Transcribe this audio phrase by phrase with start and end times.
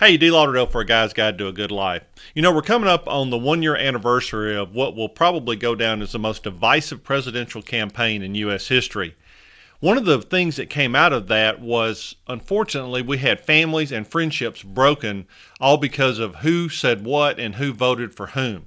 [0.00, 0.30] Hey, D.
[0.30, 2.04] Lauderdale for a Guy's Guide to a Good Life.
[2.32, 5.74] You know, we're coming up on the one year anniversary of what will probably go
[5.74, 8.68] down as the most divisive presidential campaign in U.S.
[8.68, 9.16] history.
[9.80, 14.06] One of the things that came out of that was, unfortunately, we had families and
[14.06, 15.26] friendships broken
[15.60, 18.66] all because of who said what and who voted for whom.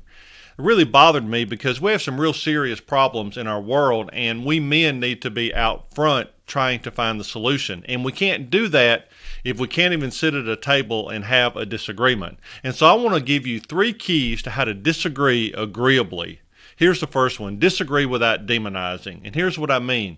[0.60, 4.44] It really bothered me because we have some real serious problems in our world, and
[4.44, 7.82] we men need to be out front trying to find the solution.
[7.88, 9.08] And we can't do that
[9.46, 12.40] if we can't even sit at a table and have a disagreement.
[12.62, 16.42] And so I want to give you three keys to how to disagree agreeably.
[16.76, 19.22] Here's the first one disagree without demonizing.
[19.24, 20.18] And here's what I mean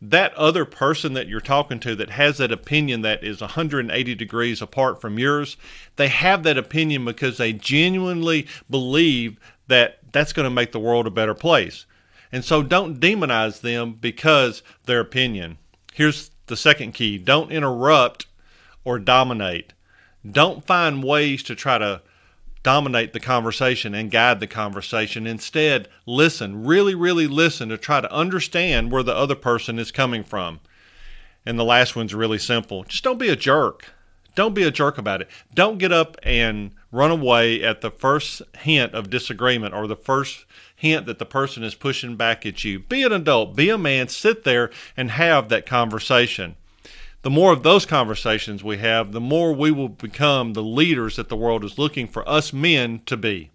[0.00, 4.62] that other person that you're talking to that has that opinion that is 180 degrees
[4.62, 5.56] apart from yours,
[5.96, 11.08] they have that opinion because they genuinely believe that that's going to make the world
[11.08, 11.84] a better place.
[12.30, 15.58] And so don't demonize them because their opinion.
[15.94, 18.26] Here's the second key don't interrupt
[18.84, 19.72] or dominate.
[20.28, 22.02] Don't find ways to try to
[22.62, 25.26] dominate the conversation and guide the conversation.
[25.26, 30.24] Instead, listen, really, really listen to try to understand where the other person is coming
[30.24, 30.60] from.
[31.46, 33.86] And the last one's really simple just don't be a jerk.
[34.34, 35.28] Don't be a jerk about it.
[35.54, 40.44] Don't get up and run away at the first hint of disagreement or the first
[40.74, 42.78] hint that the person is pushing back at you.
[42.78, 46.56] Be an adult, be a man, sit there and have that conversation.
[47.22, 51.28] The more of those conversations we have, the more we will become the leaders that
[51.28, 53.50] the world is looking for us men to be.